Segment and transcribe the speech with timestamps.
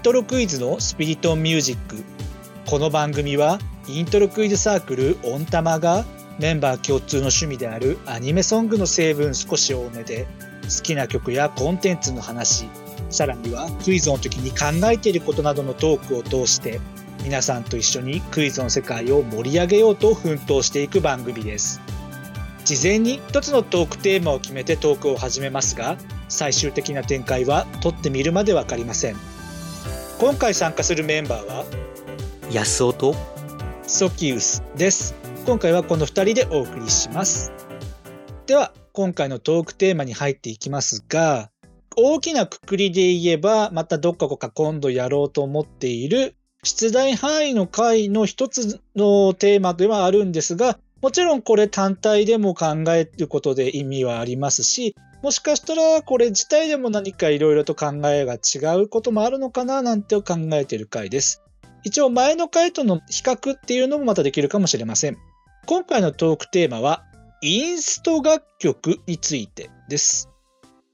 [0.00, 2.02] ントロクイズのスピリットミュージック。
[2.64, 6.06] この番組はイントロクイズサークルオンタマが
[6.38, 10.26] メンバー共通の趣味であるアニメソングの成分少し多めで
[10.62, 12.70] 好きな曲やコンテンツの話
[13.10, 16.80] さらにはクイズの時に考えていることなどのトークを通して
[17.22, 21.78] 皆さんと一緒にクイズの世界を盛り上げようと奮闘していく番組です。
[22.64, 25.98] 事前に一つのトークテーマを決めてトークを始めますが
[26.30, 29.39] 最終的な展開は撮ってみるまで分かりません。
[30.20, 31.64] 今回参加するメンバーは
[32.50, 33.14] 安尾と
[33.84, 35.14] ソキウスです。
[35.46, 37.50] 今回はこの2人でお送りします。
[38.44, 41.50] では今回のトークテーマに入っていきますが
[41.96, 46.34] 大きなくくりで言えばまたどっかか今度やろうと思っている
[46.64, 61.42] 出題範囲の回の一つのテーマではあるんですがもちろんこれ単体でも考えることで意味はありますしもしかしたらこれ自体でも何かいろいろと考えが違うこともあるのかななんて考えている回です。
[61.82, 65.18] 一応前の回との比較っていうのもまたできるかもしれません。
[65.66, 67.04] 今回のトークテーマは
[67.42, 70.30] インスト楽曲についてです。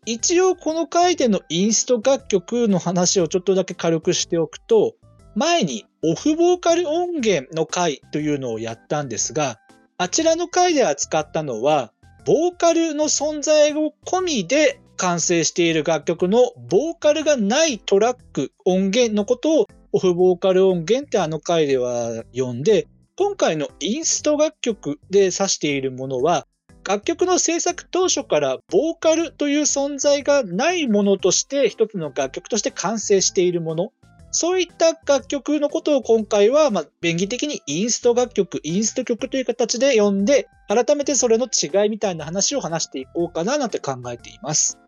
[0.07, 4.95] 一応この回でのインスト楽曲の話をちょっとだけ軽くしておくと、
[5.35, 9.59] 前にオフボーカル音源の回というのをやったんですが、
[9.99, 11.93] あちらの回で扱ったのは、
[12.27, 26.49] ボーカルの存在を込みで完成している楽曲のボーカルがないトラック、音源のことをオフボーカル音源ってあの回では呼んで、今回のインスト楽曲で指しているものは、
[26.85, 33.93] 楽曲の制作当初からボーカルという存在がないものとして一つの楽曲として完成しているもの。
[34.39, 44.78] そういった楽曲のことを今回は、まあ、便宜的にインスト楽曲、インスト曲という形で呼んで、改めてそれの違いみたいな話を話していこうかななんて考えています。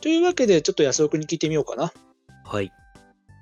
[0.00, 1.92] というわけで、ちょっと安尾くんに聞いてみようかな。
[2.44, 2.70] はい。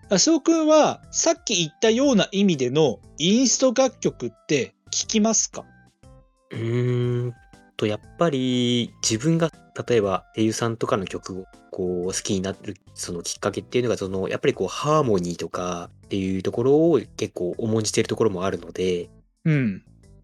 [0.09, 5.66] 安尾くんは、さっき言ったような意味でのインスト楽曲って聞きますか？
[6.50, 7.34] うーん
[7.81, 9.51] と、やっぱり自分が
[9.89, 19.09] 例えば声優さんとかの曲をこう好きになるそのきっかけっていうのがそのやっぱりこうハーモニーとかっていうところを結構重んじているところもあるので、
[19.47, 19.83] うん、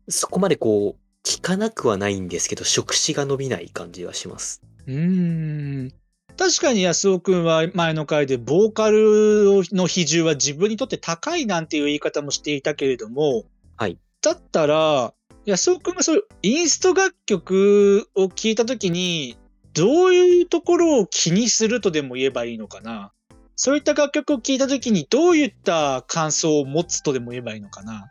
[0.09, 4.61] そこまでこう聞かなくはないんですけど触手が伸びない感じはします。
[4.87, 5.95] うん。
[6.37, 13.45] 確かに安尾くんは前の回でボーカルの比重は自分にとって高いなんていう言い方もしていたけれども、
[13.79, 15.15] はい、だったら
[15.47, 19.39] 安尾くんがそういうインスト楽曲を聴いたときに、
[19.75, 23.13] どういうところを気にするとでも言えばいいのかな？
[23.55, 28.11] そういった楽曲を聴いたときにどういった感想を持つとでも言えばいいのかな？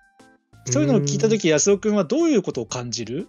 [0.66, 3.28] そういうのを聞いたとき安尾くんはどういうことを感じる？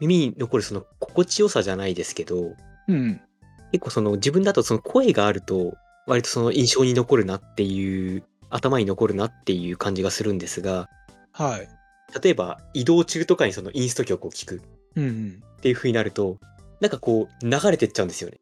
[0.00, 2.54] 耳に残るその心地よさじゃないですけど、
[2.88, 3.20] うん、
[3.72, 5.74] 結構その自分だとその声があると
[6.06, 10.88] 割とその印象に残るなっていう頭に残るなっていう感じがするんですが、
[11.32, 11.68] はい、
[12.22, 14.60] 例えば移動中とかにそのインスト曲を聴くっ
[15.60, 16.38] ていう風になると、
[16.80, 18.38] なんかこう流れてっちゃうんですよね。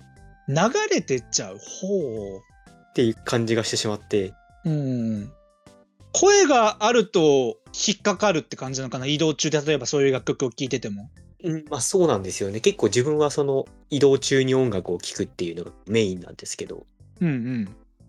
[0.49, 0.57] 流
[0.91, 1.59] れてっちゃう？
[1.59, 2.41] ほう。
[2.91, 4.35] っていう感じがしてしまって。
[4.65, 5.33] うん。
[6.13, 9.07] 声があると引っかかるって感じなのかな？
[9.07, 11.11] 移動中で例えばそういう楽曲を聴いてても。
[11.45, 12.61] うん、まあそうなんですよね。
[12.61, 16.87] 結構自分はその移動中に音楽を聴くっていうのがメインなんですけど。
[17.21, 17.69] うんうん。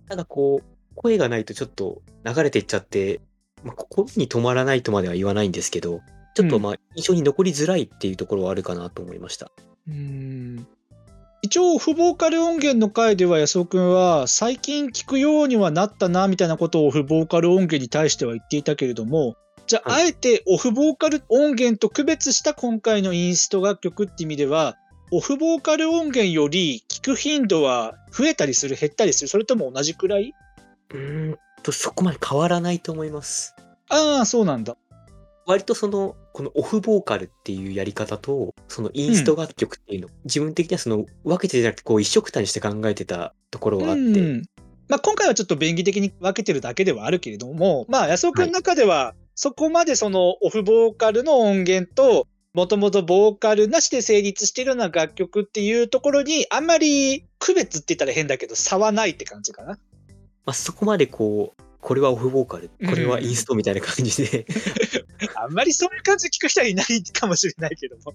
[0.10, 3.22] ただこう、声がないとちょっと流れてっちゃって
[3.64, 6.02] まあ、心に止まらないとまでは言わないんですけど、
[6.36, 9.52] ちょっとまあ印象に残りづらいっていうところはあるかなと思いました。
[9.88, 10.68] うん。
[11.42, 19.36] 一応、不ボーカル音源の回では安尾君は最近聞くようにはなったなみたいなことを不ボーカル音源に対しては言っていたけれども、
[19.68, 24.78] じゃあ、はい、あえてオフボーカル音源と区別した今回のインスト楽曲って意味では、
[25.12, 30.34] オフボーカル音源より聞く頻度は増えたりする、減ったりする、それとも同じくらい？
[30.94, 33.56] うんとそこまで変わらないと思います。
[33.90, 34.78] ああ、そうなんだ。
[35.46, 44.02] 割とその、このオフボーカルっていうやり方と、そのインスト楽曲っていうの、うん、自分的にはその分けてじゃなくて、こう一緒くたにして考えてたところがあって。
[44.02, 44.44] うん
[44.90, 59.80] まあ、今回はちょっと便宜的に分けてるだけではあるけれども、まあ、安尾君の中では、そこまでそのオフボーカルの音源と、もともとボーカルなしで成立しているような楽曲っていうところに、あんまり区別って言ったら変だけど、差はないって感じかな。
[60.46, 64.46] まあ、そこまでこう、これはオフボーカル、これはインストみたいな感じで、
[65.36, 68.14] あんまりそういう感じで聞く人はいないかもしれないけども。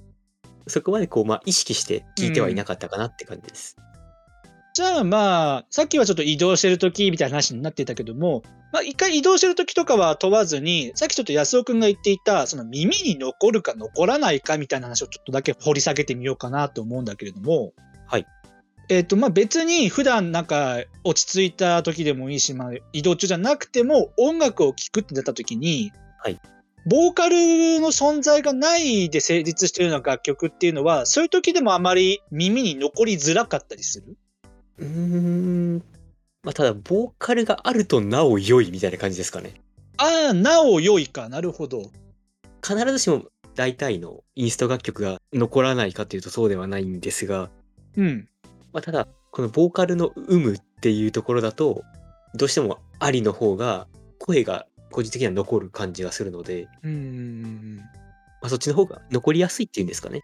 [0.67, 3.77] そこまでこう、まあ、意識して聞いてはいなかったかなって感じです。
[3.79, 3.85] うん、
[4.75, 8.43] じゃあまあ、さっきはちょっと移動してる時みたいな話になってたけども、
[8.73, 17.73] まあ一回移動してる時とかは問わずに、さっきちょっと安尾くんが言っていた、その耳に残るか残らないかみたいな話をちょっとだけ掘り下げてみようかなと思うんだけれども、はい。
[18.89, 26.41] えっ、と、まあ、別に普段なんか落ち着いた時でもいいし、まあ、移動中じゃなくても音楽を聴くってなった時に、はい
[26.87, 27.37] ボーカル
[27.81, 34.17] の存在がないで成立しているような楽曲っていうのは、そういう時でもあまり耳に残りづらかったりする？
[34.79, 35.83] うーん。
[36.43, 39.61] まあ、ただ、ボーカルがあるとなお良いみたいな感じですかね。
[39.99, 41.29] ああ、なお良いか。
[41.29, 41.91] なるほど。
[42.67, 43.25] 必ずしも
[43.55, 47.51] 大体のインスト楽曲が残らないかというとそうではないんですが、
[47.99, 48.29] うん。
[48.73, 51.83] まあ、ただ、このボーカルの有無っていうところだと、
[52.35, 53.87] どうしてもありの方が
[54.19, 57.77] 声が個人的には残る感じがするので、うん。
[58.41, 60.23] まあ、そっちの方が残りやすいっていうんですかね。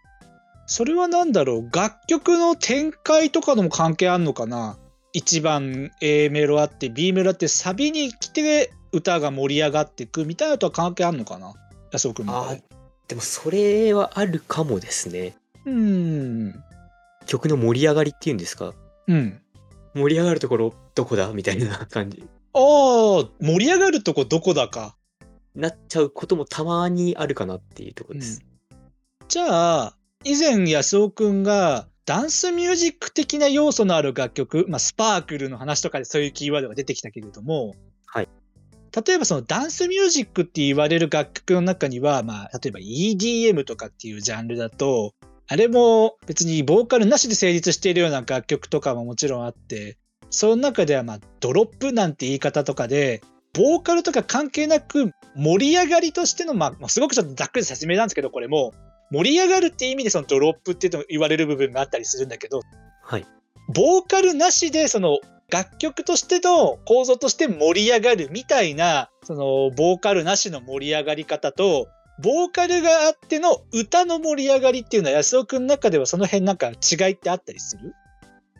[0.67, 1.69] それは何だろう？
[1.71, 4.77] 楽曲の展開とかのも関係あんのかな？
[5.13, 11.53] 一番 A メロあって B メロあってサビに来て歌が盛り上がっていくみたいなのとは関係あんのかな？
[11.91, 12.61] 安尾君あー
[13.07, 15.35] でもそれはあるかもですね。
[15.65, 16.63] うん
[17.25, 18.73] 曲の盛り上がりっていうんですか？
[19.07, 19.41] うん
[19.93, 21.31] 盛り上がるところどこだ？
[21.31, 22.23] みたいな感じ。
[22.53, 24.95] ああ盛り上がるとこどこだか、
[25.55, 28.41] なっちゃうこともたまにあるかなっていうところです。
[29.27, 37.73] じゃあ以前安尾君がダンスミュージック的な要素のある楽曲、まあ、スパークルの話とかでそういうキーワードが出てきたけれども、
[38.05, 38.29] はい
[39.05, 45.13] 例えばそのダンスミュージックって言われる楽曲の中には、まあ、例えば EDM とかっていうジャンルだと
[45.47, 49.97] あれも別にボーカルなしで成立しているような楽曲とかももちろんあって
[50.29, 53.21] その中ではまあドロップなんて言い方とかで
[53.53, 58.73] ボーカルとか関係なく盛り上がりとしての、まあ、まあすごくちょっとざっくり説明なんですけどこれも
[59.11, 62.61] 盛り上がるっていう意味でそのドロップっていうの言われる部分があったりするんだけど
[63.03, 63.25] はい。
[63.73, 65.19] ボーカルなしでその
[65.49, 71.87] 楽曲としての構造として盛り上がるみたいなそのボーカルなしの盛り上がり方と
[72.21, 77.93] ボーカルがあっての歌の盛り上がりっていうのは安尾くんの中ではその辺なんか違いってあったりする？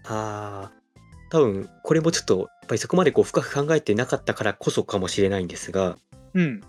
[0.04, 0.72] ああ、
[1.32, 5.98] 多分これもちょっとやっぱりそこまでこう深く考えてなかったからこそかもしれないんですが、
[6.34, 6.62] うん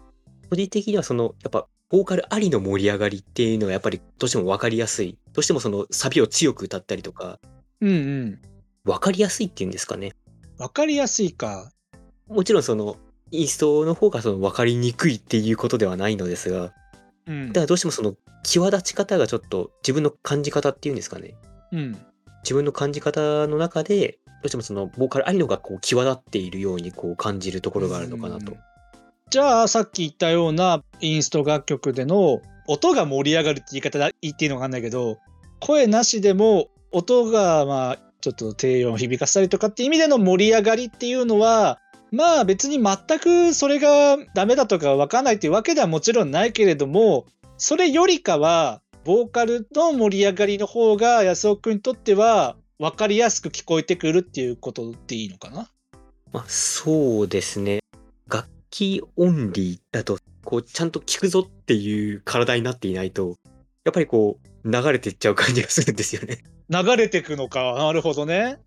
[0.49, 5.19] 個人的にはそのやっぱボーカルありの盛り上がりっていうのはやっぱりどうしても分かりやすい。
[5.33, 7.41] どうしてもそのサビを強く歌ったりとか、
[7.81, 8.39] うんうん
[8.85, 10.13] 分かりやすいっていうんですかね。
[10.59, 11.73] わかりやすいか
[12.29, 12.97] もちろんその
[13.31, 16.73] インストの方がその分かりにくいっていうことではないのですが、
[17.27, 18.15] うんだからどうしてもその
[18.45, 21.35] 際立ち方がちょっと自分の感じ方っていうんですかね。
[21.73, 21.97] うん
[22.43, 28.59] 自分の感じ方の中でどうしてもそのボーカルありのがこう際立っているようにこう感じるところがあるのかなとうん。
[29.31, 35.19] じゃあさっき言ったようなインスト楽曲での音が盛り上がるって言い方だ言っていいのかわかんないけど
[35.59, 41.81] 声なしでも音がまあちょっと低音を響かせたりとかっていう意味での盛り上がりっていうのは
[42.17, 47.27] まあ別に全くそれがダメだとかわかんないっていうわけではもちろんないけれども
[47.59, 55.69] それよりかはボーカルの盛り上がりの方が安尾君にとっては分かりやすく聞こえてくるっていうことでいいのかな？
[56.33, 57.81] まあ、そうですね。
[58.29, 63.37] 楽器オンリーだと、こう、ちゃんと聴くぞっていう体になっていないと、
[63.85, 66.45] やっぱりこう、流れていっちゃう感じがするんですよね。
[66.69, 68.59] 流れてくのかなるほどね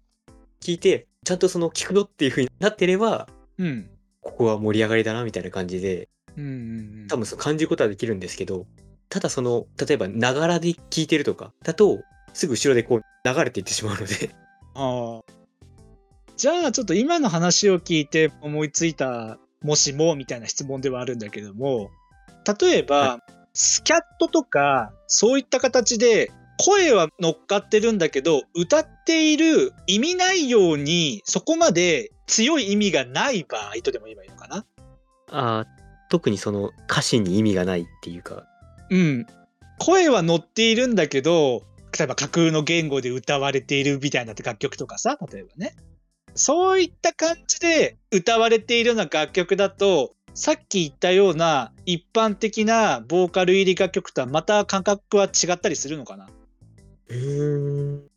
[0.62, 3.28] 聞いて、ちゃんとその聴くぞっていう風になってれば、
[3.60, 3.90] うん。
[4.22, 6.54] ここは盛り上がりだなみたいな感じで、うんうんう
[7.06, 7.08] ん。
[7.08, 8.66] 多分その感じることはできるんですけど、
[9.10, 12.00] ただその、例えば、ながらで聴いてるとか、だと、
[12.34, 14.36] すぐ後ろでこう、流れていってしまうので、
[14.76, 15.40] ああ
[16.38, 21.92] じゃあちょっと今の話を聞いて思いついたもしもみたいな質問ではあるんだけども
[22.62, 23.20] 例えば、は
[23.54, 34.66] スキャットとかそういった形で声は乗っかってるんだけど歌っている意味ないようにそこまで強い意味がない場合とでも言えばいいのかな？
[35.32, 35.66] あー
[36.10, 38.46] 特にその歌詞に意味がないっていうか、
[38.90, 39.26] うん。
[39.78, 41.64] 声は乗っているんだけど
[41.98, 45.76] 例えば架空の言語で歌われているみたいな楽曲とかさ例えばね。
[46.36, 56.28] そういった感じで歌われているような楽曲だとさっき言ったような一般的なボーカル入り楽曲とはまた感覚は違ったりするのかな？
[57.10, 57.96] うー。
[57.98, 58.10] ん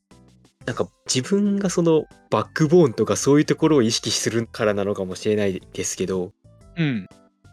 [0.66, 6.32] なんか自分がそのバックボーンとかそういうところを意識するからなのかもしれないですけど
[6.76, 7.08] うん。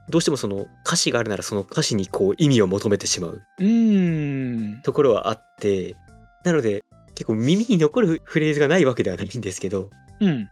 [0.10, 4.82] どうしてもその歌詞があるならその歌詞にこう意味を求めてしまううーん。
[4.82, 5.96] ところはあって
[6.44, 6.84] なので
[7.16, 10.48] 結構耳に残るフレーズがないわけではないんですけどうん。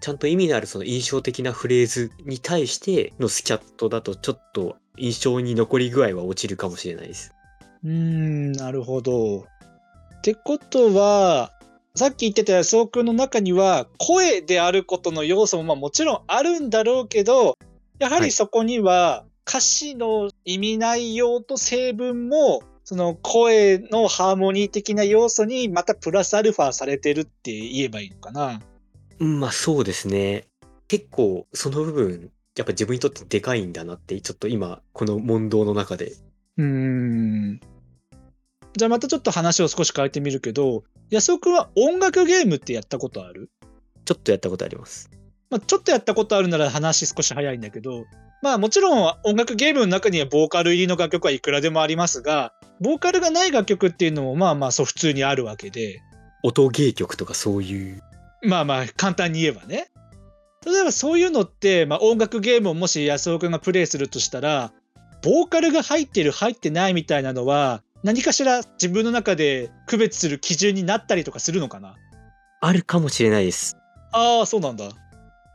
[0.00, 7.32] ちゃんと意味のあるその印象的なフレーズに対してのスキャットだとちょっと印象に残り具合は落ちるかもしれないです。
[7.84, 9.46] うーんなるほど
[10.22, 11.50] ってことは
[11.96, 17.58] さっき言ってた安尾君の中には声であることの要素もまあもちろんあるんだろうけど
[17.98, 28.60] やははいりそこには歌詞の意味内容と成分もそその声のハーモニー的な要素にまたプラスアルファされてるって言えばいいのかな。
[29.18, 30.46] うん、まあそうですね。
[30.88, 36.12] 結構その部分、やっぱ自分にとってでかいんだなって、ちょっと今、この問答の中で。
[36.58, 37.60] うーん。
[38.76, 43.50] じゃあまたちょっと話を少し変えてみるけど、安尾くんは音楽ゲームってやったことある？
[44.04, 45.10] ちょっとやったことあります。
[45.50, 48.04] まあ、ちょっとやったことあるなら話少し早いんだけど、
[48.42, 56.00] まあもちろん音楽ゲームの中にはボーカル入りの楽曲はいくらでもありますが、ボーカルがない楽曲っていうのもまあまあそう普通にあるわけで、
[56.42, 58.02] 音ゲー曲とかそういう。
[58.42, 59.88] まあまあ簡単に言えばね。
[60.64, 64.72] 例えばそういうのって、まあ、音楽ゲームをもし安尾くんがプレイするとしたら、
[65.20, 71.96] ボーカルが入ってる入ってないみたいなのは何かしら自分の中で区別する基準になったりとかするのかな？
[72.60, 73.76] あるかもしれないです。
[74.12, 74.88] ああ、そうなんだ。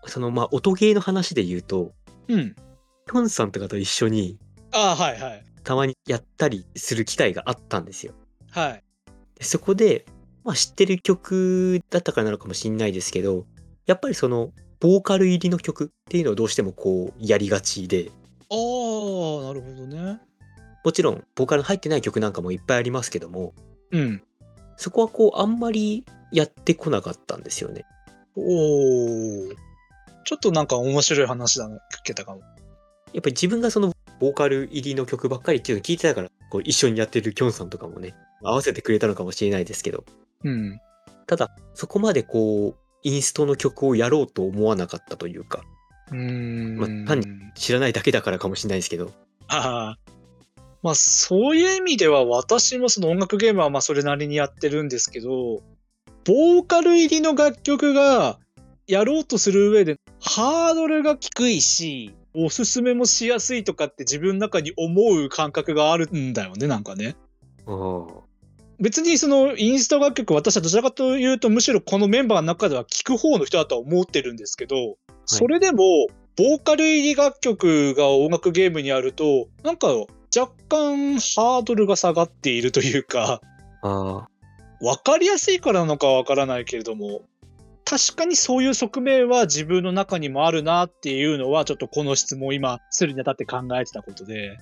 [0.06, 1.94] そのまあ音ゲーの話で言うと、
[2.27, 2.56] うん。
[3.06, 4.38] ヒョンさんとかと一緒に
[4.74, 5.44] ああ、はいはい。
[5.63, 8.13] たまにやったりする機会があったんですよ。
[8.51, 8.84] はい。
[9.36, 10.06] でそこで、
[10.44, 13.46] まあ、知ってる曲だったからなのかもしれないですけど、
[13.86, 18.12] やっぱりそのボーカル入りの曲っていうのをどうしてもこうやりがちで、
[18.50, 20.22] ああ、なるほどね。
[20.88, 23.53] もちろんボーカル入ってない曲なんかもいっぱいありますけども、
[23.91, 24.24] うん。
[24.77, 27.84] そこはこうあんまりやってこなかったんですよね。
[28.38, 29.50] おお。
[30.24, 32.39] ちょっとなんか面白い話だな、聞けたかも。
[33.12, 33.91] やっぱり自分がその
[34.22, 40.06] ボーカル入りの曲ばっかりっていうのを聞いてたから、こう一緒にやってるキョンさんとかもね、合わせてくれたのかもしれないですけど、
[40.46, 40.79] うん。
[41.25, 45.63] ただそこまでこう、インストの曲をやろうと思わなかったというか、
[46.12, 46.77] うーん。
[46.77, 49.12] まあ単知らないだけだからかもしれないですけど、
[49.50, 50.07] ああ。
[50.88, 55.62] まあそういう意味では私もその音楽ゲームはまあそれなりにやってるんですけど、
[56.24, 58.39] ボーカル入りの楽曲が
[58.88, 67.17] やろうとする上でハードルが低いし、おすすめもしやすいとかって自分の中に思う感覚があるんだよね、なんかね。
[68.79, 79.88] 別にそのインスト楽曲私はどちらかというとむしろこのメンバーの中では聴く方の人だとは思ってるんですけど、それでもボーカル入り楽曲が音楽ゲームにあるとなんか
[80.38, 83.41] 若干ハードルが下がっているというか
[83.82, 84.27] ああ、
[84.79, 87.22] 分かりやすいからなのかわからないけれども
[87.86, 94.58] 確かにそういう側面は自分の中にもあるなっていうのはちょっとこの質問を今するにあたって考えてたことで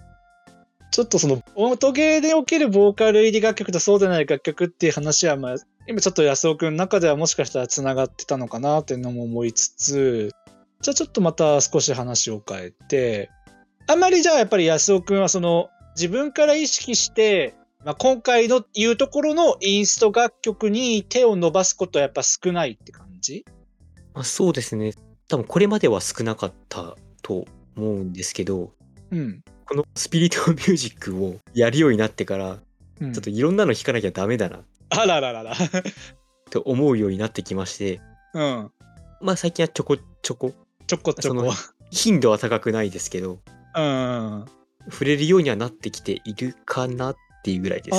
[0.92, 5.56] ちょっとその音ゲーでおけるボーカル入り楽曲とそうでない楽曲っていう話はまあ
[5.88, 10.32] 今ちょっと安尾くんの中ではもしかしたらつながってたのかなっていうのも思いつつ
[10.82, 13.30] じゃあちょっとまた少し話を変えて
[13.88, 23.46] あんまりじゃあやっぱり安尾くんはその自分から意識してまあ、今回の言うところのインスト楽曲に手を伸ばすことはやっぱ少ないって感じ？
[24.16, 24.94] まあ、そうですね。
[25.28, 27.46] 多分これまでは少なかったと
[27.78, 28.72] 思うんですけど、
[29.12, 29.44] うん。
[29.68, 32.58] このスピリットミュージックをやるようになってから、
[33.02, 35.56] うん、ちょっといろんなの弾かなきゃダメだなあらららら。
[36.50, 38.02] と思うようになってきまして、
[38.34, 38.72] うん。
[39.22, 40.54] まあ最近はちょこちょこ、
[40.88, 41.54] ちょこちょこ。
[41.92, 43.38] 頻度は高くないですけど、
[43.76, 44.46] うん。
[44.90, 47.98] 触れるようにはなってきているかなっていうぐらいです。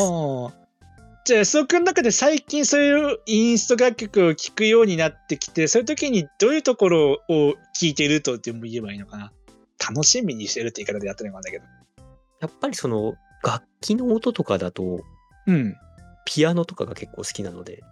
[1.24, 9.32] じゃあ、安尾くんの中で最近そういうインスト楽曲を聴くようになってきて、そういう時にどういうところを聴いてるとでも言えばいいのかな？
[9.90, 11.40] 楽しみにしてるって言い方でやってるのかな？
[11.40, 11.64] んだけど。
[12.40, 15.00] やっぱりその楽器の音とかだと、
[15.46, 15.74] うん。
[16.24, 17.82] ピアノとかが結構好きなので、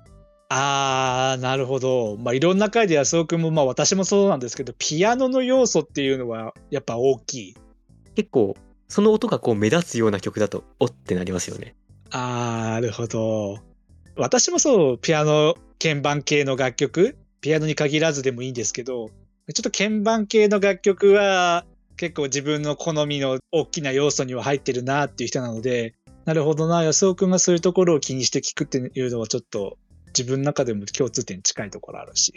[0.49, 2.17] あー、なるほど。
[2.17, 7.55] まあ、いろんな回で安尾くんも、まあ私もそうなんですけど、ピアノの要素っていうのはやっぱ大きい。
[8.15, 8.57] 結構
[8.89, 11.75] その音がこう目立つような曲だと、おってなりますよね。
[12.11, 13.59] あーなるほど。
[14.17, 19.09] 私もそう、ピアノ、鍵盤系の楽曲、ピアノに限らずでもいいんですけど、
[19.53, 21.65] ちょっと鍵盤系の楽曲は
[21.97, 25.95] 結構自分の好みの大きな要素には入ってるなっていう人なので、
[26.25, 32.33] なるほどな、安尾くんがそういうところを気にして聞くっていうのはちょっと自分の中でも共通点近いところあるし。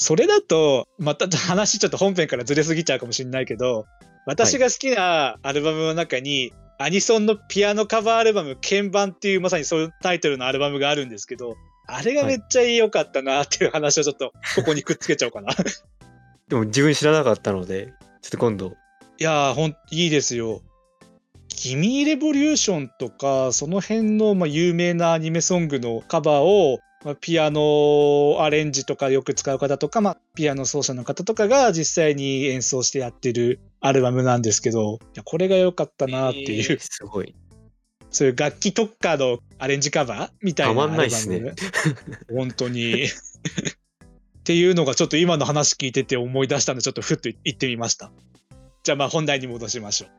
[0.00, 3.84] それだと、また話ちょっと本編からずれすぎちゃうかもしれないけど、
[4.26, 11.56] 私が好きなアルバムの中に、アニソンのピアノカバーアルバム、鍵盤っていうまさにそういうタイトルのアルバムがあるんですけど、
[11.88, 15.50] あれがめっちゃ良かったなっていう話をちょっとここにくっつけちゃおうかな。
[15.50, 15.56] い
[16.48, 18.76] でも自分知らなかったので、ちょっと今度、
[19.18, 20.62] やー、ほん、いいですよ。
[21.48, 37.34] 君レボリューションとか、その辺の、まあ、有名なアニメソングのカバーを、まあ、ピアノアレンジとかよく使う方とか、まあ、ピアノ奏者の方とかが実際に演奏してやってるアルバムなんですけど、いやこれが良かったなっていう、えーすごい。
[38.10, 41.52] そういう楽器特化のアレンジカバーみたいなたまんないっすねアルバ
[42.30, 43.04] ム本当に。
[43.04, 43.08] っ
[44.44, 48.10] ていうのがちょっと今の話聞いてて思い出したんで、ちょっとふっと言ってみました。
[48.82, 50.10] じゃあまあ本題に戻しましょう。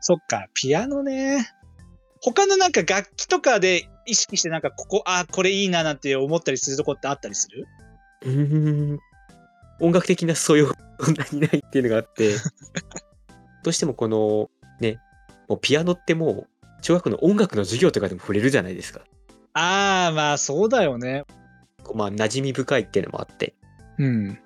[0.00, 1.46] そっか、ピアノね。
[2.22, 7.66] 他のなんか楽器とかで意識してなんかここ、あ、これいいななんて思ったりするとこってあったりする？
[8.22, 8.98] うーん。
[9.80, 12.34] 音楽的な素養そんなにないっていうのがあって、
[13.62, 14.48] どうしてもこの、
[14.80, 14.98] ね、
[15.48, 16.46] もうピアノってもう、
[16.80, 19.00] 小学校の音楽の授業とかでも触れるじゃないですか。
[19.52, 21.24] ああ、まあそうだよね。
[21.82, 23.54] こうまあ、馴染み深いっていうのもあって。
[23.98, 24.38] うん。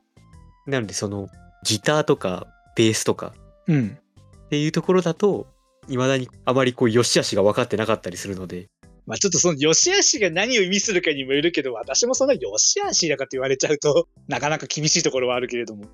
[0.67, 1.29] なので、その、
[1.65, 3.33] ギターとか、ベースとか
[3.67, 3.99] うん。
[4.47, 5.47] っていうところだと、
[5.87, 8.69] 未だにあまりこう、良し悪しが分かってなかったりするので、
[9.07, 15.87] まあちょっとその良し悪しが何を意味するかにもよるけど、私もそんな良し悪しだかって言われちゃうと、 なかなか厳しいところはあるけれども。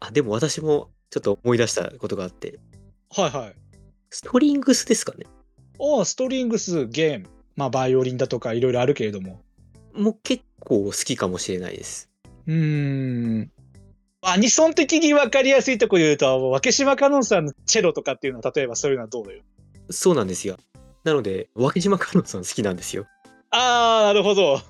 [0.00, 2.58] あ、でも私もちょっと思い出したことがあって、
[3.10, 3.54] はいはい。
[4.10, 5.26] ストリングスですかね。
[5.78, 7.26] ああ、ストリングス、ゲーム。
[7.56, 9.40] まあバイオリンだとかいろいろあるけれども。
[9.92, 12.10] もう結構好きかもしれないです。
[12.46, 12.54] うー
[13.42, 13.50] ん。
[14.22, 19.42] アニソン的に分かりやすいとこ言うと、分島香音さんのチェロとかっていうのは、例えばそういうのはどうだよ。
[19.90, 20.56] そうなんですよ。
[21.04, 23.06] なので、脇島香音さん好きなんですよ。
[23.50, 24.60] ああ、なるほど。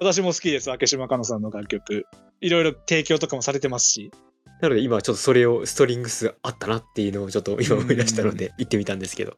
[0.00, 2.04] 私も好きです、分島香音さんの楽曲。
[2.40, 4.12] いろいろ提供とかもされてますし。
[4.60, 9.36] なので今ちょっとそれをストリングスあったなっていうのをちょっと今思い出したので行ってみたんですけど。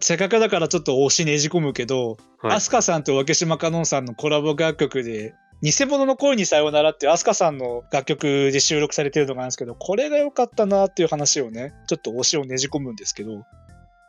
[0.00, 13.44] せっかくだからちょっと推しねじ込むけど、はいアスカさんと分島香音さんのコラボ楽曲で、偽物の恋にさようならっていうアスカさんの楽曲で収録されてるのがあるんですけど、これが良かったなっていう話をね、ちょっと推しをねじ込むんですけど、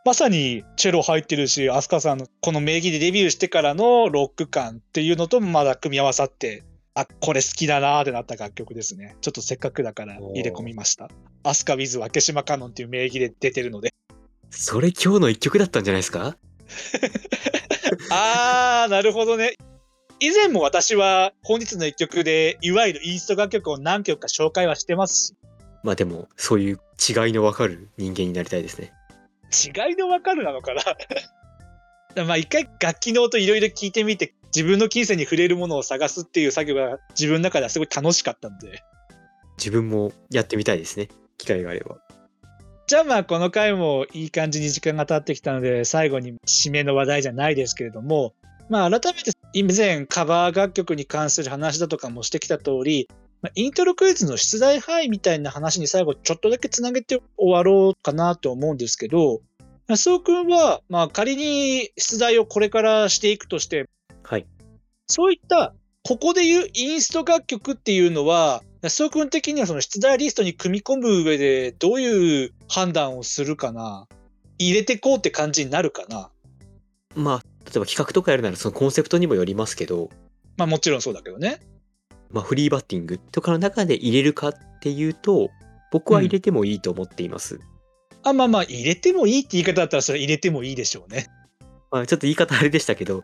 [0.05, 6.61] まさにチェロ入ってるし、アスカさんのこの名義でデビューしてからのロック感っていうのともまだ組み合わさって、
[6.93, 9.15] あ、これ好きだなーってなった楽曲ですね。
[9.21, 11.09] ちょっとせっかくだから入れ込みました。
[11.41, 13.95] アスカ with 分島香音っていう名義で出てるので。
[14.51, 16.37] それ今日の一曲だったんじゃないですか？
[18.11, 19.55] あー、なるほどね。
[20.19, 25.35] 以前も私は本日の一曲で、いわゆるインスト楽曲を何曲か紹介はしてます
[25.83, 28.93] まあでもそういう違いの分かる人間になりたいですね。
[29.51, 30.73] し、違いのわかるなのか
[32.15, 32.23] な？
[32.25, 38.83] まあ一回楽器の音いろいろ聞いてみて、自分の金銭に触れるものを探すっていう作業が自分の中ではすごい楽しかったんで。
[39.57, 41.09] 自分もやってみたいですね。
[41.37, 41.97] 機会があれば。
[42.87, 48.35] じゃあまあこの回もいい感じに時間が経ってきたので最後に締めの話題じゃないですけれども
[48.69, 53.09] まあ改めて以前カバー楽曲に関する話だとかもしてきた通り
[53.45, 59.41] まあイントロクイズの出題範囲みたいな話に最後ちょっとだけつなげて終わろうかなと思うんですけど
[59.87, 63.87] 安尾くんはまあ仮に出題をこれからしていくとして
[64.23, 64.47] はい。
[65.07, 74.07] そういったここでいうインスト楽曲っていうのは安尾君的にはその出題リストに組み込む上でどういう判断をするかな
[74.57, 76.31] 入れてこうって感じになるかな
[77.15, 80.09] まあ例えば企画とかやるならそのコンセプトにもよりますけど、
[80.57, 81.59] まあもちろんそうだけどね。
[82.35, 85.49] まあフリーバッティングとかの中で入れるかっていうと、
[85.91, 87.61] 僕は入れてもいいと思っています。
[88.23, 91.27] あまあまあ入れてもいいって言い方だったらそれ入れてもいいでしょうね。
[91.91, 93.23] まあちょっと言い方あれでしたけど、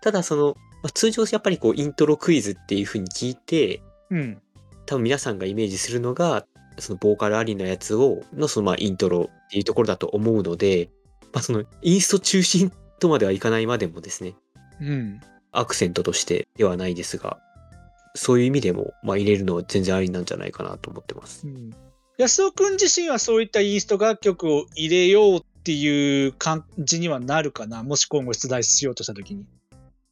[0.00, 4.40] ただその、まあ通常やっぱりこうイントロクイズっていう風に聞いて、うん。
[4.86, 6.46] 多分皆さんがイメージするのが、
[6.78, 10.90] そのボーカルありのやつを、のそのまあイントロっていうところだと思うので、
[11.32, 14.36] まあそのインスト中心とまではいかないまでもですね、
[14.80, 15.20] うん。
[15.50, 17.40] アクセントとしてではないですが、
[18.16, 21.46] そういう意味でも、まあ入れるのは全然ありなんじゃないかなと思ってます。
[21.46, 21.70] うん、
[22.18, 27.82] 安尾くん自身はそういったインスト楽曲を入れようっていう感じにはなるかな？
[27.82, 29.44] もし今後出題しようとした時に。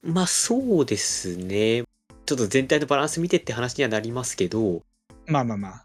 [0.03, 1.85] まあそうですね。
[2.27, 4.83] ちょっと全体のバランス見てって話にはなりますけど、
[5.27, 5.85] まあまあまあ。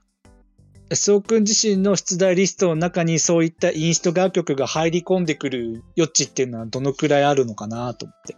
[0.89, 8.36] 安尾くん自身の出題リストの中にそういったインスト楽曲が入り込んでくる余地っていうのはどのくらいあるのかなと思って。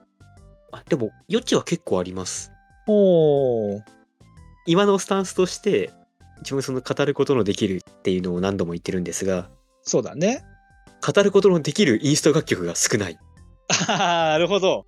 [0.73, 2.50] あでも余地は結構あります。
[4.65, 5.91] 今のスタンスとして、
[6.41, 9.49] 自分その語ることのできるっていうのを何度も言ってるんですが、
[9.83, 10.43] そうだね。
[11.05, 13.17] 語ることのできるインスト楽曲が少ない
[13.87, 14.85] ああ、 なるほど。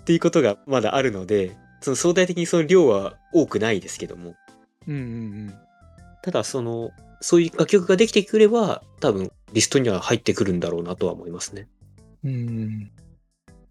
[0.00, 4.34] っていうことがまだあるので、その相対的にその量は多くないですけども、
[4.86, 5.54] うんうん
[6.22, 11.68] ただその、そういう楽曲ができてくれば、多分リストには入ってくるんだろうなとは思いますね。
[12.24, 12.32] うん。
[12.32, 12.90] うん。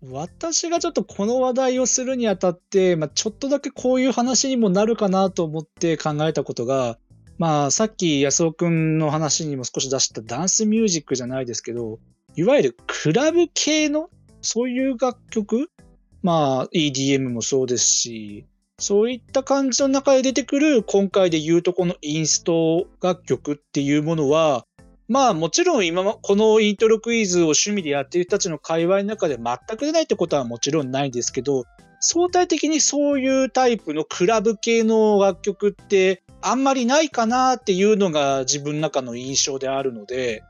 [0.10, 6.98] 私がちょっとこの話題をするにあたって、まあ、ちょっとだけこういう話にもなるかなと思って考えたことが、
[7.38, 12.00] まあ、さっき安尾くんの話にも少し出したダンスミュージックじゃないですけど、
[12.36, 14.10] いわゆるクラブ系の
[14.42, 15.70] そういう楽曲
[16.24, 18.46] まあ、EDM もそうですし、
[18.78, 24.66] そういった感じの中で出てくる今回で言うとこのインスト楽曲っていうものは、
[25.12, 31.66] まあもちろん今もこのイントロクイズを趣味でやっている人たちの界隈の中で全く出ないってことはもちろんないんですけど、
[32.00, 40.44] 相対的にそういうタイプのクラブ系の楽曲ってあんまりないかなっていうのが自分の中の印象であるので、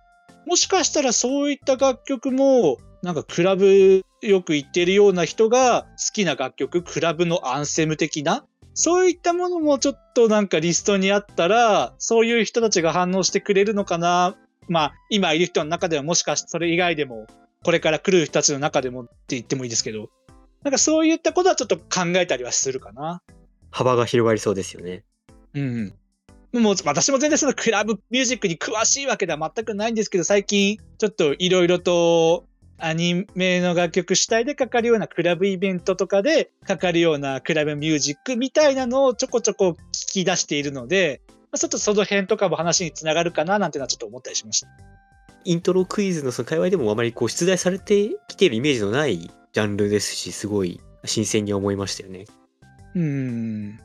[0.45, 8.45] もしかしたらそういった楽曲もなんかクラブよく行ってるような人が好きな楽曲、クラブのアンセム的な、
[8.75, 14.37] そういったものもちょっとなんかリストにあったら、そういう人たちが反応してくれるのかな。
[14.67, 17.27] まあ、今いる人の中ではもしかしてそれ以外でも、
[17.63, 20.09] これから来る人たちの中でもって言ってもいいですけど、
[20.63, 23.21] なんかそういったことはちょっと考えたりはするかな。
[23.71, 25.03] 幅が広がりそうですよね。
[25.53, 25.93] うん。
[26.53, 32.45] もう私も全然そのクラブミュージックに詳しいわけでは全くないんですけど、最近ちょっといろいろと
[32.77, 41.21] アニメの楽曲主体でかかるようなクラブイベントとかでかかるようなクラブミュージックみたいなのをちょこちょこ聞き出しているので、
[41.57, 44.67] ちょっとその辺とかも話につながるかななんてのはちょっと思ったりしました。
[45.43, 52.25] イントロクイズのその界隈でもあまりこう出題されてきているイメージのないジャンルですし、すごい新鮮に思いましたよね。
[52.95, 53.79] うん。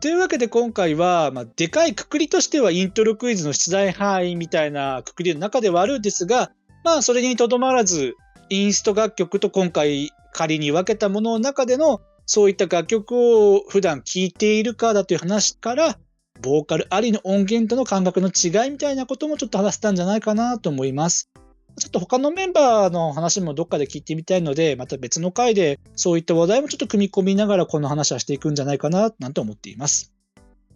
[0.00, 6.52] というわけで今回は、まあ、でかいくくりとしてはイントロクイズの出題範囲みたいなくくりの中ではあるんですが、
[6.84, 8.14] まあそれにとどまらず、
[8.48, 15.98] インスト楽曲と今回仮に分けたものの中でのそういった楽曲を普段聴いているかだという話から、
[16.42, 21.30] ボーカルありの音源との感覚の違いみたいなこともちょっと話せたんじゃないかなと思います。
[21.78, 30.12] ちょっと他のメンバーの話もどっかで聞いてみたいので、また別の回でそういった話題もちょっと組み込みながらこの話はしていくんじゃないかななんて思っています。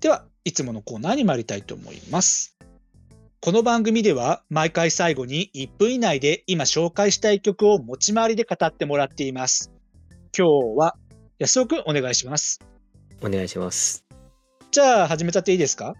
[0.00, 2.56] では、いつものコーナーに参りたいと思います。
[3.40, 9.72] この番組では毎回最後に1分以内で今紹介したい曲を持ち回りで語ってもらっています。
[10.36, 10.96] 今日は
[11.40, 12.60] 安尾くんお願いします。
[13.20, 14.11] お願いします。
[14.72, 15.94] じゃあ始めちゃっていいですか？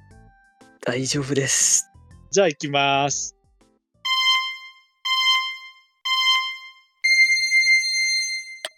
[0.86, 1.90] 大丈夫です。
[2.30, 3.36] じゃあ行きます。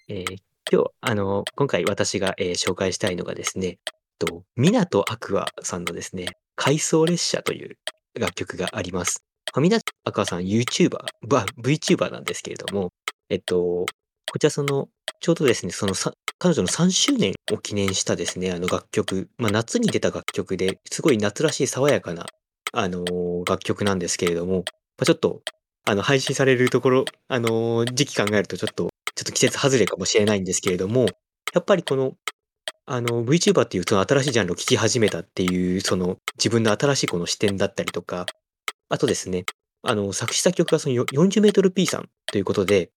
[0.09, 0.37] えー、
[0.69, 3.79] 今日、あの、今回私が、えー、紹介したいのがですね、
[4.19, 6.27] と、港アクアさんのですね、
[6.57, 7.79] 回想列車という
[8.19, 9.23] 楽曲があります。
[9.55, 11.05] 港アクアさん YouTuber、
[11.63, 12.91] VTuber なんですけれども、
[13.31, 13.87] えっと、
[14.29, 14.89] こちらその、
[15.21, 15.95] ちょうどですね、その
[16.38, 22.27] 彼女の3周年を記念したですね、あの楽曲、まあ夏に出た楽曲ですごい夏らしい爽やかな、
[22.73, 24.62] あのー、楽曲なんですけれども、ま
[25.03, 25.42] あ、ちょっと、
[25.87, 31.07] あの、配信されるところ、あのー、時期考えるとちょっとちょっと季節外れかもしれないんですけれども、
[31.53, 32.14] やっぱりこの、
[32.87, 38.27] あの、VTuber っていうその新しいジャンルを聴き始めたっていう、その自分の新しいこの視点だったりとか、
[38.88, 39.44] あとですね、
[39.83, 42.90] あの、作詞作曲がその40メートル P さんということで、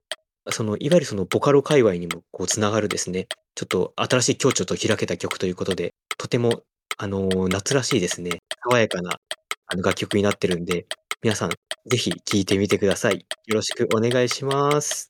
[0.50, 6.62] その、いわゆるそのボカロ界隈にもこうつながるですね、ちょっと新しい境地と開けた曲ということで、とても、
[6.98, 9.20] あの、夏らしいですね、爽やかな
[9.68, 10.86] あの楽曲になってるんで、
[11.22, 11.50] 皆さん、
[11.86, 13.26] ぜひ聴いてみてください。
[13.48, 15.10] よろしくお願いします。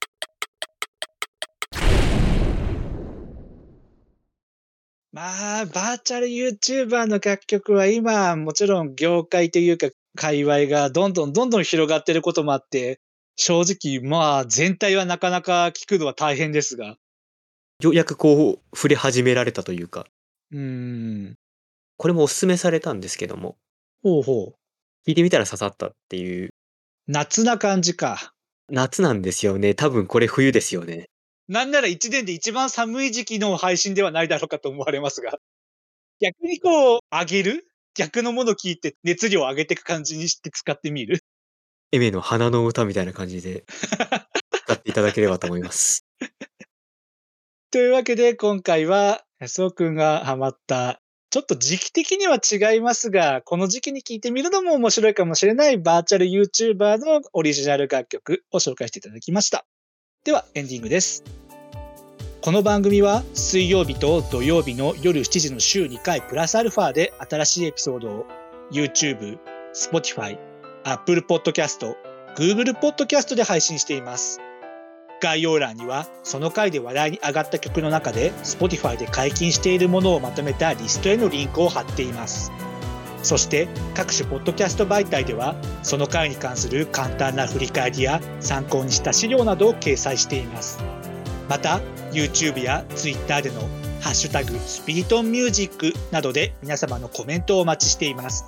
[5.12, 13.00] まあ、バーチャル YouTuber の楽曲は今、もちろん業界というか、界隈がどんどんどんどん広がってることもあって、
[13.40, 16.96] 正直、まあ、全体はなかなか聞くのは大変ですが。
[17.80, 20.06] ようやくこう、触れ始められたというか。
[20.52, 21.34] うん。
[21.96, 23.56] これもおすすめされたんですけども。
[24.02, 25.08] ほうほう。
[25.08, 26.50] 聞いてみたら刺さったっていう。
[27.06, 28.32] 夏な感じか。
[28.68, 29.74] 夏なんですよね。
[29.74, 31.06] 多分これ冬ですよね。
[31.46, 35.38] なんなら1年で一番寒い時期の配信ではないだろうかと思われますが。
[36.20, 37.68] 逆にこう、上げる？
[37.94, 41.20] 逆のもの聞いて熱量を上げていく感じにして使ってみる？
[41.92, 46.04] エメの花の歌みたいな感じで使っていただければと思います。
[47.70, 59.66] というわけで今回は安尾くんがハマったちょっと時期的には違いますが、この時期に聴いてみるのも面白いかもしれないバーチャル YouTuber のオリジナル楽曲を紹介していただきました。
[60.24, 61.22] ではエンディングです。
[62.40, 68.26] この番組は水曜日と土曜日の夜7時の週2回プラスアルファで新しいエピソードを
[68.72, 69.38] YouTube、
[69.74, 70.38] Spotify、
[70.84, 71.94] Apple Podcast、
[72.36, 74.40] Google Podcast で配信しています。
[75.20, 82.52] 概要欄にはその回で話題に上がった曲の中で Spotify で解禁しているものをまとめたリストへのリンクを貼っています。
[83.22, 90.78] そして各種ポッドキャスト媒体ではその回に関する簡単な振り返りや参考にした資料などを掲載しています。
[91.48, 91.80] また
[92.12, 93.60] YouTube や Twitter での
[94.00, 98.44] ハッシュタグスピリトンミュージックなどで皆様のコメントをお待ちしています。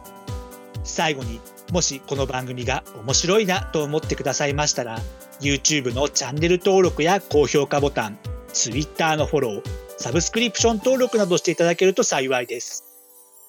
[0.85, 1.41] 最後に
[1.73, 4.99] もしこの番組が面白いなと思ってくださいましたら
[5.41, 8.19] YouTube のチャンネル登録や高評価ボタン
[8.53, 9.63] Twitter のフォロー
[9.97, 12.85] サブスクリプション登録などしていただけると幸いです。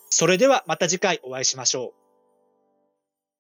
[0.10, 2.01] それではまた次回お会いしましょう。